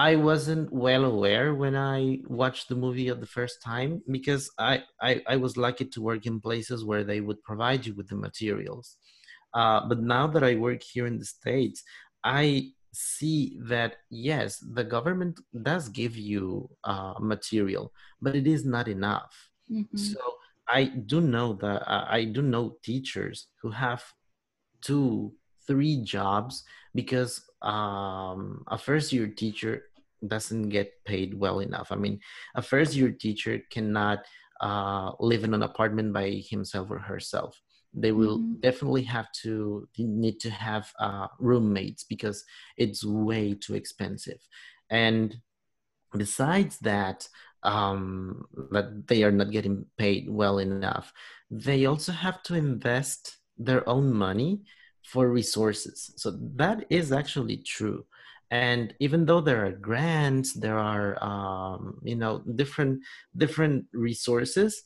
[0.08, 1.98] i wasn't well aware when i
[2.40, 4.72] watched the movie of the first time because i
[5.08, 8.16] i, I was lucky to work in places where they would provide you with the
[8.28, 8.86] materials
[9.60, 11.78] uh, but now that i work here in the states
[12.24, 12.44] i
[12.92, 15.34] see that yes the government
[15.70, 16.44] does give you
[16.84, 19.34] uh, material but it is not enough
[19.70, 19.98] Mhm.
[20.10, 20.20] so
[20.68, 24.02] I do know that uh, I do know teachers who have
[24.82, 25.32] two,
[25.66, 29.89] three jobs because um, a first year teacher
[30.26, 31.92] doesn't get paid well enough.
[31.92, 32.20] I mean,
[32.54, 34.24] a first year teacher cannot
[34.60, 37.60] uh, live in an apartment by himself or herself.
[37.94, 38.60] They will Mhm.
[38.60, 42.44] definitely have to need to have uh, roommates because
[42.76, 44.38] it's way too expensive.
[44.90, 45.36] And
[46.16, 47.28] besides that,
[47.62, 51.12] um, that they are not getting paid well enough,
[51.50, 54.62] they also have to invest their own money
[55.04, 56.12] for resources.
[56.16, 58.04] So that is actually true.
[58.50, 63.02] And even though there are grants, there are um, you know different
[63.36, 64.82] different resources,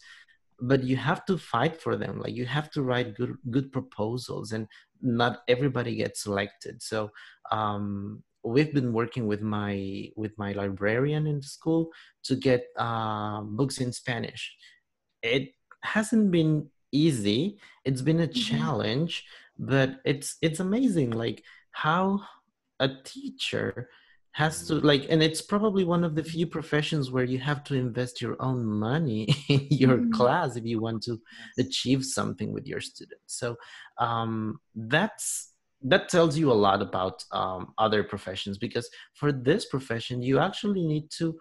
[0.60, 2.20] but you have to fight for them.
[2.20, 4.66] Like you have to write good good proposals, and
[5.00, 6.82] not everybody gets selected.
[6.82, 7.10] So
[7.50, 11.90] um, we've been working with my with my librarian in the school
[12.24, 14.54] to get uh, books in Spanish.
[15.22, 17.58] It hasn't been easy.
[17.84, 18.34] It's been a Mhm.
[18.34, 19.24] challenge,
[19.58, 22.20] but it's it's amazing like how
[22.80, 23.88] a teacher
[24.32, 27.74] has to like and it's probably one of the few professions where you have to
[27.76, 30.12] invest your own money in your Mhm.
[30.12, 31.20] class if you want to
[31.58, 33.56] achieve something with your students so
[33.98, 40.20] um, that's that tells you a lot about um, other professions because for this profession
[40.22, 41.36] you actually need to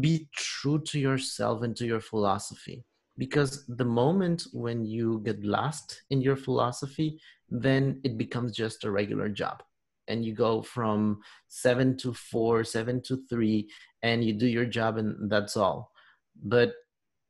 [0.00, 2.84] be true to yourself and to your philosophy
[3.16, 8.90] because the moment when you get lost in your philosophy then it becomes just a
[8.90, 9.62] regular job
[10.08, 13.68] and you go from seven to four seven to three
[14.02, 15.92] and you do your job and that's all.
[16.42, 16.72] But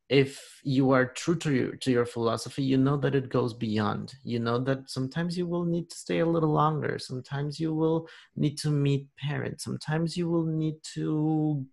[0.09, 4.15] if you are true to your to your philosophy you know that it goes beyond.
[4.25, 6.99] You know that sometimes you will need to stay a little longer.
[6.99, 9.65] Sometimes you will need to meet parents.
[9.65, 11.67] Sometimes you will need to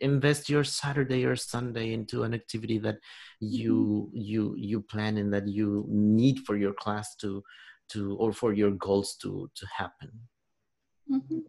[0.00, 2.96] invest your saturday or sunday into an activity that
[3.40, 7.42] you you you plan and that you need for your class to
[7.92, 10.10] to or for your goals to to happen
[11.10, 11.44] Mhm.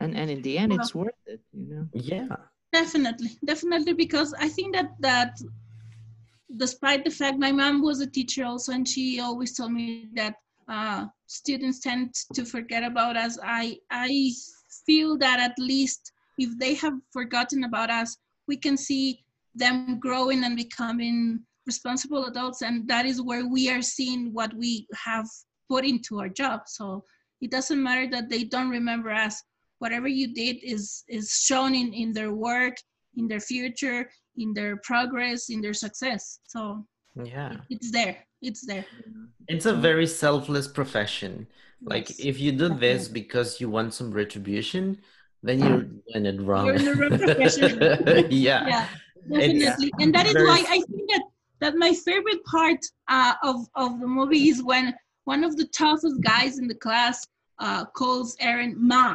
[0.00, 1.88] And and in the end, Well- it's worth it, you know.
[1.92, 2.28] yeah
[2.72, 5.32] Definitely, definitely, because I think that that
[6.56, 10.34] despite the fact my mom was a teacher also, and she always told me that
[10.68, 13.38] uh, students tend to forget about us.
[13.42, 14.30] I I
[14.86, 19.24] feel that at least if they have forgotten about us, we can see
[19.54, 24.86] them growing and becoming responsible adults, and that is where we are seeing what we
[25.06, 25.26] have
[25.68, 26.62] put into our job.
[26.66, 27.04] So
[27.40, 29.42] it doesn't matter that they don't remember us.
[29.78, 32.76] Whatever you did is is shown in in their work
[33.16, 36.40] in their future in their progress in their success.
[36.46, 37.56] So yeah.
[37.70, 38.16] it's there.
[38.42, 38.84] It's there.
[39.48, 41.46] It's a very selfless profession.
[41.82, 42.18] Like Yes.
[42.20, 44.98] if you do this because you want some retribution
[45.44, 46.66] then you're doing it wrong.
[46.66, 47.78] You're in the wrong profession.
[48.30, 48.66] yeah.
[48.66, 48.88] Yeah
[49.30, 51.22] It's and that is why i think that
[51.60, 52.78] that my favorite part
[53.08, 54.94] uh, of of the movie is when
[55.28, 57.16] one of the toughest guys in the class
[57.58, 59.14] uh, calls Erin ma.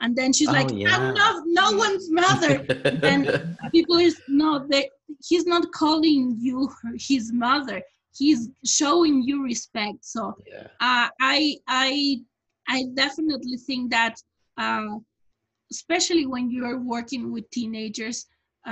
[0.00, 0.94] And then she's Oh, like yeah.
[0.94, 2.54] i'm not no one's mother.
[3.06, 3.20] Then
[3.76, 4.82] people is no they
[5.28, 6.56] he's not calling you
[7.10, 7.78] his mother.
[8.20, 8.40] He's
[8.78, 9.98] showing you respect.
[10.14, 10.20] So
[10.52, 10.66] yeah.
[10.88, 11.38] uh, i
[11.86, 11.90] i
[12.76, 14.14] i definitely think that
[14.64, 14.94] uh,
[15.76, 18.18] especially when you're working with teenagers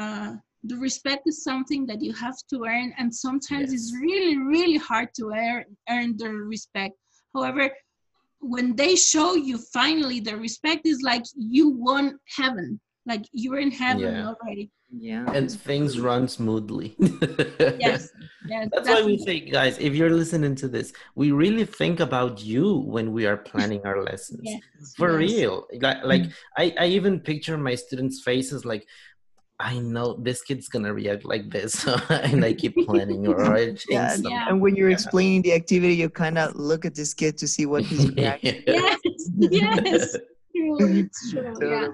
[0.00, 0.30] uh,
[0.64, 5.08] the respect is something that you have to earn and sometimes it's really really hard
[5.14, 6.94] to earn earn the respect
[7.34, 7.70] however
[8.40, 13.70] when they show you finally the respect is like you won heaven like you're in
[13.70, 14.28] heaven Yeah.
[14.28, 15.32] already Yeah.
[15.32, 16.94] and things run smoothly
[17.78, 18.12] yes
[18.44, 19.26] yes That's why we definitely.
[19.26, 23.36] say, guys, if you're listening to this, we really think about you when we are
[23.36, 24.40] planning our lessons.
[24.52, 25.18] Yes, For yes.
[25.18, 25.54] real.
[25.86, 26.32] Like, like mm.
[26.62, 28.84] I, I even picture my students' faces like,
[29.62, 33.88] I know this kid's gonna react like this, and I keep planning or I change
[33.88, 34.30] Yeah, something.
[34.32, 34.48] Yeah.
[34.48, 34.98] And when you're Yeah.
[34.98, 38.62] explaining the activity, you kind of look at this kid to see what he's reacting.
[38.66, 38.98] yes
[39.38, 40.16] yes
[40.54, 41.88] true it's true yeah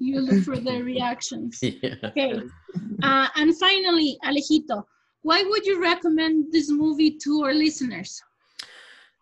[0.00, 1.94] you look for their reactions Yeah.
[2.10, 2.40] okay
[3.02, 4.78] uh, and finally alejito
[5.22, 8.20] why would you recommend this movie to our listeners?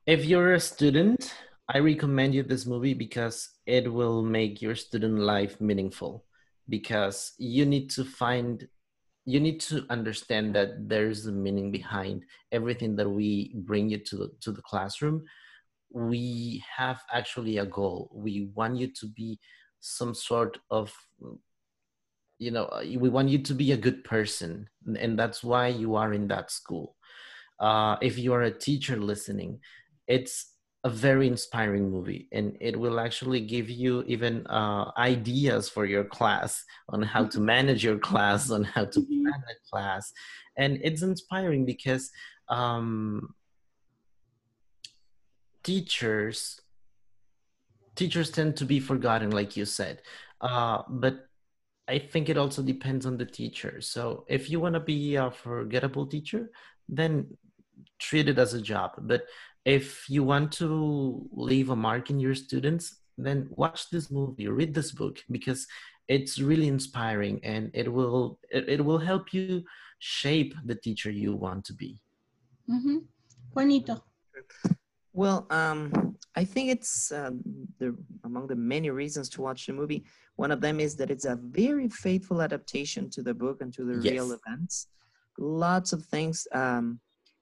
[0.06, 1.32] If you're a student,
[1.68, 6.24] I recommend you this movie because it will make your student life meaningful.
[6.70, 8.66] Because you need to find,
[9.26, 14.16] you need to understand that there's a meaning behind everything that we bring you to
[14.16, 15.24] the, to the classroom.
[15.92, 18.10] We have actually a goal.
[18.14, 19.38] We want you to be
[19.80, 20.94] some sort of
[22.40, 26.12] you know we want you to be a good person and that's why you are
[26.12, 26.96] in that school
[27.60, 29.60] uh, if you are a teacher listening
[30.08, 35.84] it's a very inspiring movie and it will actually give you even uh, ideas for
[35.84, 37.46] your class on how to mm-hmm.
[37.46, 39.22] manage your class on how to mm-hmm.
[39.22, 40.12] plan a class
[40.56, 42.10] and it's inspiring because
[42.48, 43.34] um,
[45.62, 46.58] teachers
[47.94, 50.00] teachers tend to be forgotten like you said
[50.40, 51.26] uh, but
[51.90, 53.80] I think it also depends on the teacher.
[53.80, 56.50] So if you want to be a forgettable teacher,
[56.88, 57.36] then
[57.98, 58.92] treat it as a job.
[59.00, 59.24] But
[59.64, 64.74] if you want to leave a mark in your students, then watch this movie, read
[64.74, 65.66] this book because
[66.08, 69.62] it's really inspiring and it will it, it will help you
[69.98, 72.00] shape the teacher you want to be.
[72.68, 72.98] Mm-hmm.
[73.54, 74.02] Juanito.
[75.12, 77.30] Well, um, I think it's uh,
[77.78, 80.04] the among the many reasons to watch the movie.
[80.36, 83.84] One of them is that it's a very faithful adaptation to the book and to
[83.84, 84.12] the yes.
[84.12, 84.86] real events.
[85.38, 87.00] Lots of things um,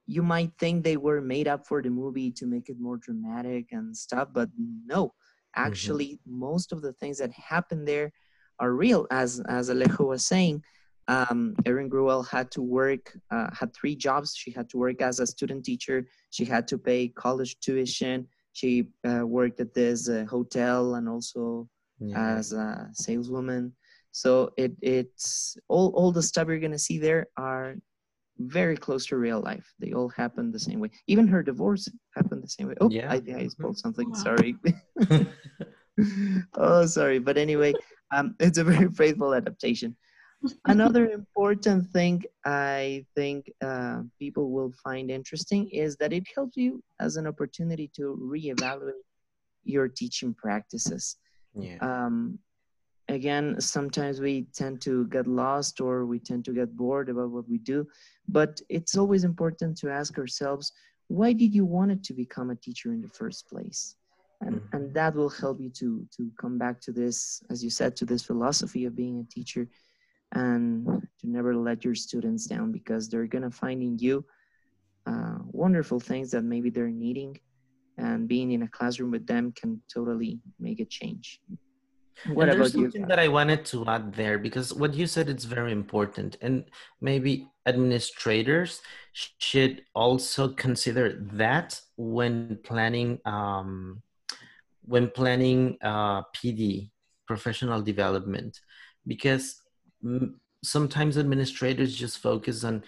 [0.08, 3.66] you might think they were made up for the movie to make it more dramatic
[3.72, 4.48] and stuff, but
[4.86, 5.06] no.
[5.06, 5.66] Mm-hmm.
[5.66, 6.40] Actually, mm-hmm.
[6.40, 8.10] most of the things that happened there
[8.58, 9.06] are real.
[9.10, 10.62] As as Alejo was saying,
[11.08, 14.34] um, Erin Gruwell had to work, uh, had three jobs.
[14.34, 16.06] She had to work as a student teacher.
[16.30, 18.26] She had to pay college tuition.
[18.54, 21.68] She uh, worked at this uh, hotel and also
[22.00, 22.36] yeah.
[22.36, 23.74] as a saleswoman.
[24.12, 27.76] So it it's all all the stuff you're gonna see there are
[28.38, 29.72] very close to real life.
[29.78, 30.90] They all happen the same way.
[31.06, 32.74] Even her divorce happened the same way.
[32.80, 33.10] Oh, yeah.
[33.10, 34.10] I, I spoke something.
[34.10, 34.16] Wow.
[34.16, 34.56] Sorry.
[36.54, 37.18] oh, sorry.
[37.18, 37.74] But anyway,
[38.12, 39.96] um, it's a very faithful adaptation.
[40.66, 46.82] Another important thing I think uh, people will find interesting is that it helps you
[47.00, 48.92] as an opportunity to reevaluate
[49.64, 51.16] your teaching practices.
[51.58, 51.78] Yeah.
[51.80, 52.38] Um,
[53.08, 57.48] again, sometimes we tend to get lost or we tend to get bored about what
[57.48, 57.86] we do,
[58.28, 60.72] but it's always important to ask ourselves,
[61.08, 63.96] why did you want it to become a teacher in the first place?
[64.42, 64.76] And, mm-hmm.
[64.76, 68.04] and that will help you to, to come back to this, as you said, to
[68.04, 69.68] this philosophy of being a teacher
[70.32, 70.86] and
[71.20, 74.24] to never let your students down because they're going to find in you
[75.06, 77.38] uh, wonderful things that maybe they're needing
[77.96, 81.40] and being in a classroom with them can totally make a change.
[82.26, 83.06] What and there's something you?
[83.06, 86.64] that I wanted to add there because what you said is very important, and
[87.00, 88.80] maybe administrators
[89.12, 94.02] should also consider that when planning um,
[94.84, 96.90] when planning uh, PD
[97.26, 98.58] professional development,
[99.06, 99.60] because
[100.64, 102.82] sometimes administrators just focus on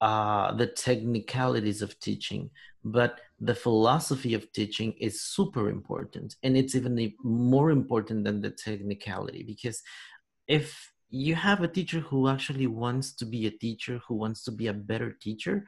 [0.00, 2.50] uh, the technicalities of teaching,
[2.92, 8.50] but the philosophy of teaching is super important and it's even more important than the
[8.50, 9.82] technicality because
[10.46, 14.50] if you have a teacher who actually wants to be a teacher who wants to
[14.50, 15.66] be a better teacher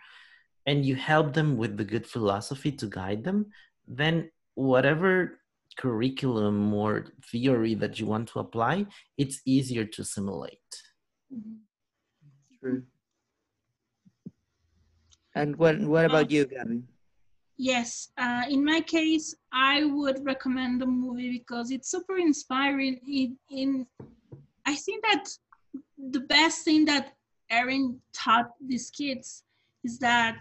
[0.66, 3.46] and you help them with the good philosophy to guide them
[3.86, 5.38] then whatever
[5.76, 8.84] curriculum or theory that you want to apply
[9.16, 10.82] it's easier to simulate
[11.32, 11.54] mm-hmm.
[12.60, 12.82] true.
[15.32, 16.82] And what what about you gabby
[17.62, 22.98] Yes, uh, in my case, I would recommend the movie because it's super inspiring.
[23.06, 23.86] In, in
[24.64, 25.26] I think that
[26.10, 27.12] the best thing that
[27.50, 29.44] Erin taught these kids
[29.84, 30.38] is that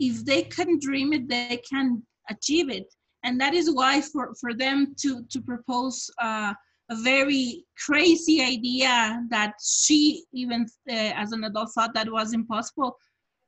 [0.00, 4.52] if they can dream it, they can achieve it, and that is why for for
[4.52, 6.52] them to to propose uh,
[6.90, 12.98] a very crazy idea that she even uh, as an adult thought that was impossible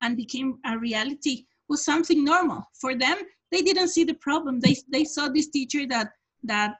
[0.00, 2.62] and became a reality was something normal.
[2.80, 3.18] For them
[3.50, 4.60] they didn't see the problem.
[4.60, 6.08] They they saw this teacher that
[6.44, 6.74] that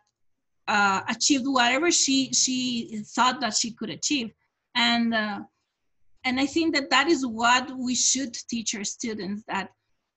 [0.69, 4.31] uh, achieved whatever she she thought that she could achieve.
[4.75, 5.41] And uh,
[6.25, 9.71] and i think that that is what we should teach our students that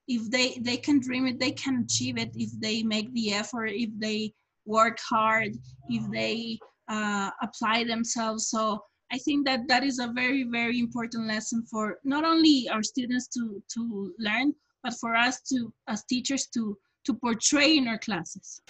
[0.09, 3.67] if they they can dream it they can achieve it if they make the effort
[3.67, 4.33] if they
[4.65, 5.51] work hard
[5.89, 8.47] if they uh, apply themselves.
[8.47, 8.83] So
[9.13, 13.27] I think that that is a very, very important lesson for not only our students
[13.35, 18.61] to, to learn, but for us to, as teachers, to, to portray in our classes.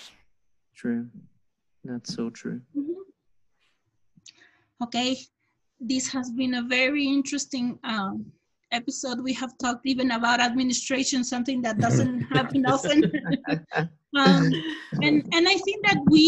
[0.76, 1.08] True.
[1.86, 2.62] That's so true.
[2.76, 3.04] Mm -hmm.
[4.86, 5.18] Okay.
[5.90, 8.34] This has been a very interesting um,
[8.72, 13.00] episode we have talked even about administration, something that doesn't happen often.
[14.22, 14.44] um,
[15.06, 16.24] and and I think that we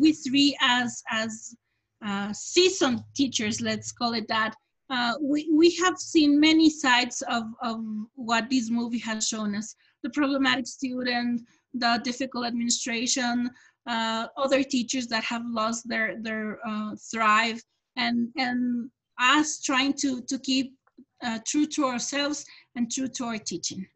[0.00, 1.56] we three as as
[2.04, 4.54] uh, seasoned teachers, let's call it that,
[4.90, 7.84] uh, we we have seen many sides of of
[8.14, 11.42] what this movie has shown us: the problematic student,
[11.74, 13.50] the difficult administration,
[13.86, 17.62] uh, other teachers that have lost their their uh, thrive,
[17.96, 18.90] and and
[19.20, 20.74] us trying to to keep
[21.22, 22.44] uh, true to ourselves
[22.76, 23.86] and true to our teaching.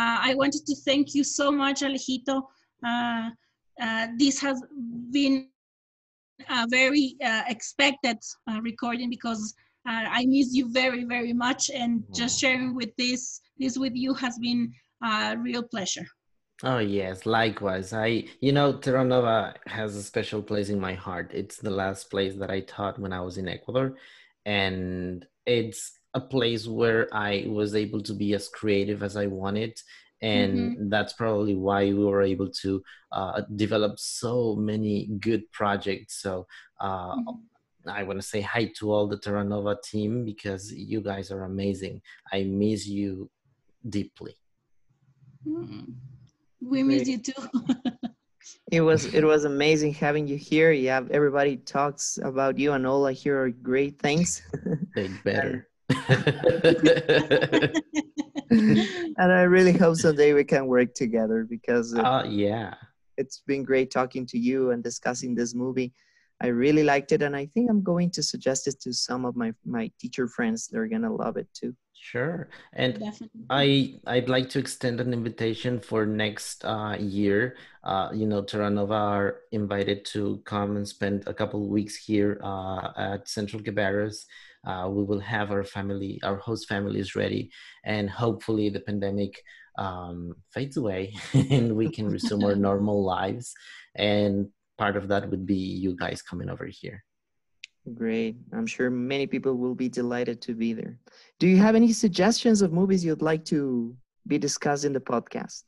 [0.00, 2.42] I wanted to thank you so much, Alejito.
[2.86, 3.30] Uh,
[4.16, 4.62] this has
[5.10, 5.48] been
[6.68, 8.18] very uh, expected
[8.50, 9.54] uh, recording because
[9.86, 14.38] I miss you very, very much, and just sharing with this this with you has
[14.38, 14.72] been
[15.02, 16.06] a real pleasure.
[16.62, 17.92] Oh yes, likewise.
[17.92, 21.30] I, you know, Terranova has a special place in my heart.
[21.32, 23.96] It's the last place that I taught when I was in Ecuador,
[24.44, 29.80] and it's a place where I was able to be as creative as I wanted.
[30.20, 30.88] And mm-hmm.
[30.88, 36.20] that's probably why we were able to uh, develop so many good projects.
[36.22, 36.46] So
[36.80, 37.88] uh, mm-hmm.
[37.88, 42.02] I want to say hi to all the Terranova team because you guys are amazing.
[42.32, 43.30] I miss you
[43.88, 44.34] deeply.
[45.46, 45.94] Mm.
[46.60, 47.32] We miss you too.
[48.72, 50.72] it was it was amazing having you here.
[50.72, 54.42] Yeah, everybody talks about you, and all I hear are great things.
[54.94, 55.68] They better.
[59.18, 62.74] and I really hope someday we can work together because it, uh, yeah,
[63.16, 65.92] it's been great talking to you and discussing this movie.
[66.40, 69.36] I really liked it, and I think I'm going to suggest it to some of
[69.36, 70.68] my my teacher friends.
[70.68, 71.74] They're gonna love it too.
[72.00, 73.42] Sure, and Definitely.
[73.50, 77.56] I I'd like to extend an invitation for next uh, year.
[77.82, 82.40] Uh, you know, Terranova are invited to come and spend a couple of weeks here
[82.42, 84.26] uh, at Central Cabarrus
[84.68, 87.50] uh, we will have our family, our host families ready,
[87.84, 89.42] and hopefully the pandemic
[89.78, 93.54] um, fades away and we can resume our normal lives.
[93.96, 97.02] And part of that would be you guys coming over here.
[97.94, 98.36] Great.
[98.52, 100.98] I'm sure many people will be delighted to be there.
[101.38, 103.96] Do you have any suggestions of movies you'd like to
[104.26, 105.62] be discussed in the podcast?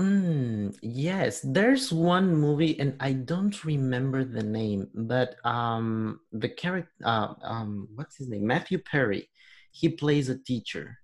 [0.00, 6.90] Mm, yes, there's one movie, and I don't remember the name, but um, the character,
[7.04, 8.46] uh, um, what's his name?
[8.46, 9.28] Matthew Perry.
[9.72, 10.98] He plays a teacher,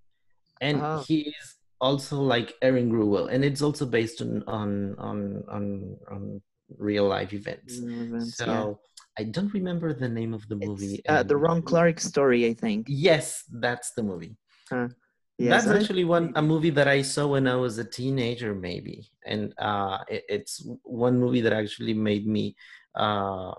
[0.61, 1.03] and oh.
[1.07, 6.41] he is also like Erin Gruwell, and it's also based on on on on, on
[6.77, 7.77] real life events.
[7.77, 8.45] events so.
[8.45, 8.73] Yeah.
[9.19, 11.01] I don't remember the name of the movie.
[11.09, 12.85] Uh, the Ron Clark story, I think.
[12.87, 14.37] Yes, that's the movie.
[14.69, 14.89] Huh.
[15.37, 19.07] Yes, That's actually one a movie that I saw when I was a teenager, maybe,
[19.25, 22.55] and uh, it, it's one movie that actually made me
[22.95, 23.51] uh,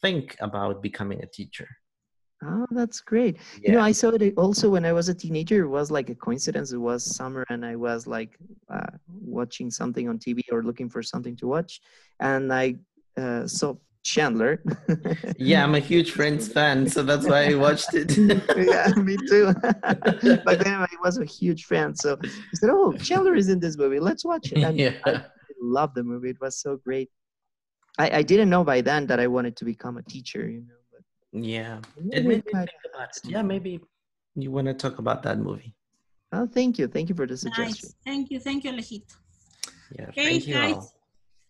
[0.00, 1.68] think about becoming a teacher.
[2.42, 3.38] Oh, that's great.
[3.62, 3.70] Yeah.
[3.70, 5.64] You know, I saw it also when I was a teenager.
[5.64, 6.72] It was like a coincidence.
[6.72, 8.38] It was summer, and I was like
[8.72, 11.80] uh, watching something on TV or looking for something to watch,
[12.20, 12.76] and I
[13.16, 13.74] uh, saw
[14.04, 14.62] Chandler.
[15.38, 18.16] yeah, I'm a huge Friends fan, so that's why I watched it.
[18.56, 19.52] yeah, me too.
[20.44, 23.76] but then I was a huge fan, so I said, "Oh, Chandler is in this
[23.78, 23.98] movie.
[23.98, 24.92] Let's watch it." And yeah.
[25.06, 25.22] I
[25.60, 26.30] love the movie.
[26.30, 27.10] It was so great.
[27.98, 30.48] I, I didn't know by then that I wanted to become a teacher.
[30.48, 33.22] You know, but yeah, it made me think about it.
[33.24, 33.80] Yeah, maybe
[34.36, 35.74] you want to talk about that movie.
[36.30, 36.88] Oh, thank you.
[36.88, 37.88] Thank you for the suggestion.
[37.88, 37.94] Nice.
[38.04, 38.40] Thank you.
[38.40, 39.14] Thank you, Alejito.
[39.96, 40.74] Yeah, okay, thank you guys.
[40.74, 40.93] All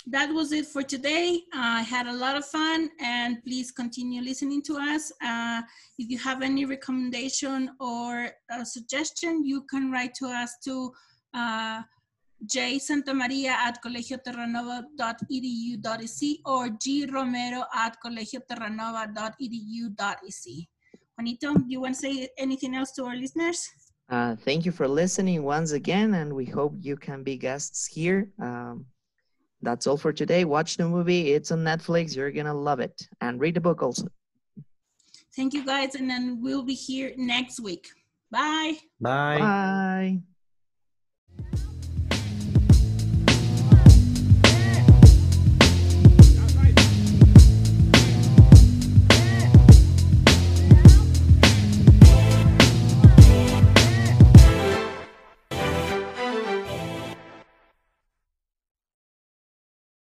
[0.06, 1.40] that was it for today.
[1.54, 5.10] I had a lot of fun and please continue listening to us.
[5.24, 5.62] Uh,
[5.98, 8.28] if you have any recommendation or
[8.64, 10.92] suggestion, you can write to us to
[11.32, 11.80] uh,
[12.46, 20.68] jsantamaria at colegioterranova.edu.ec or gromero at colegioterranova.edu.ec.
[21.16, 23.66] Juanito, do you want to say anything else to our listeners?
[24.10, 28.28] Uh, thank you for listening once again, and we hope you can be guests here.
[28.38, 28.84] Um,
[29.64, 30.44] that's all for today.
[30.44, 31.32] Watch the movie.
[31.32, 32.14] It's on Netflix.
[32.14, 33.08] You're going to love it.
[33.20, 34.08] And read the book also.
[35.34, 35.94] Thank you, guys.
[35.94, 37.88] And then we'll be here next week.
[38.30, 38.74] Bye.
[39.00, 40.20] Bye.
[41.50, 41.64] Bye.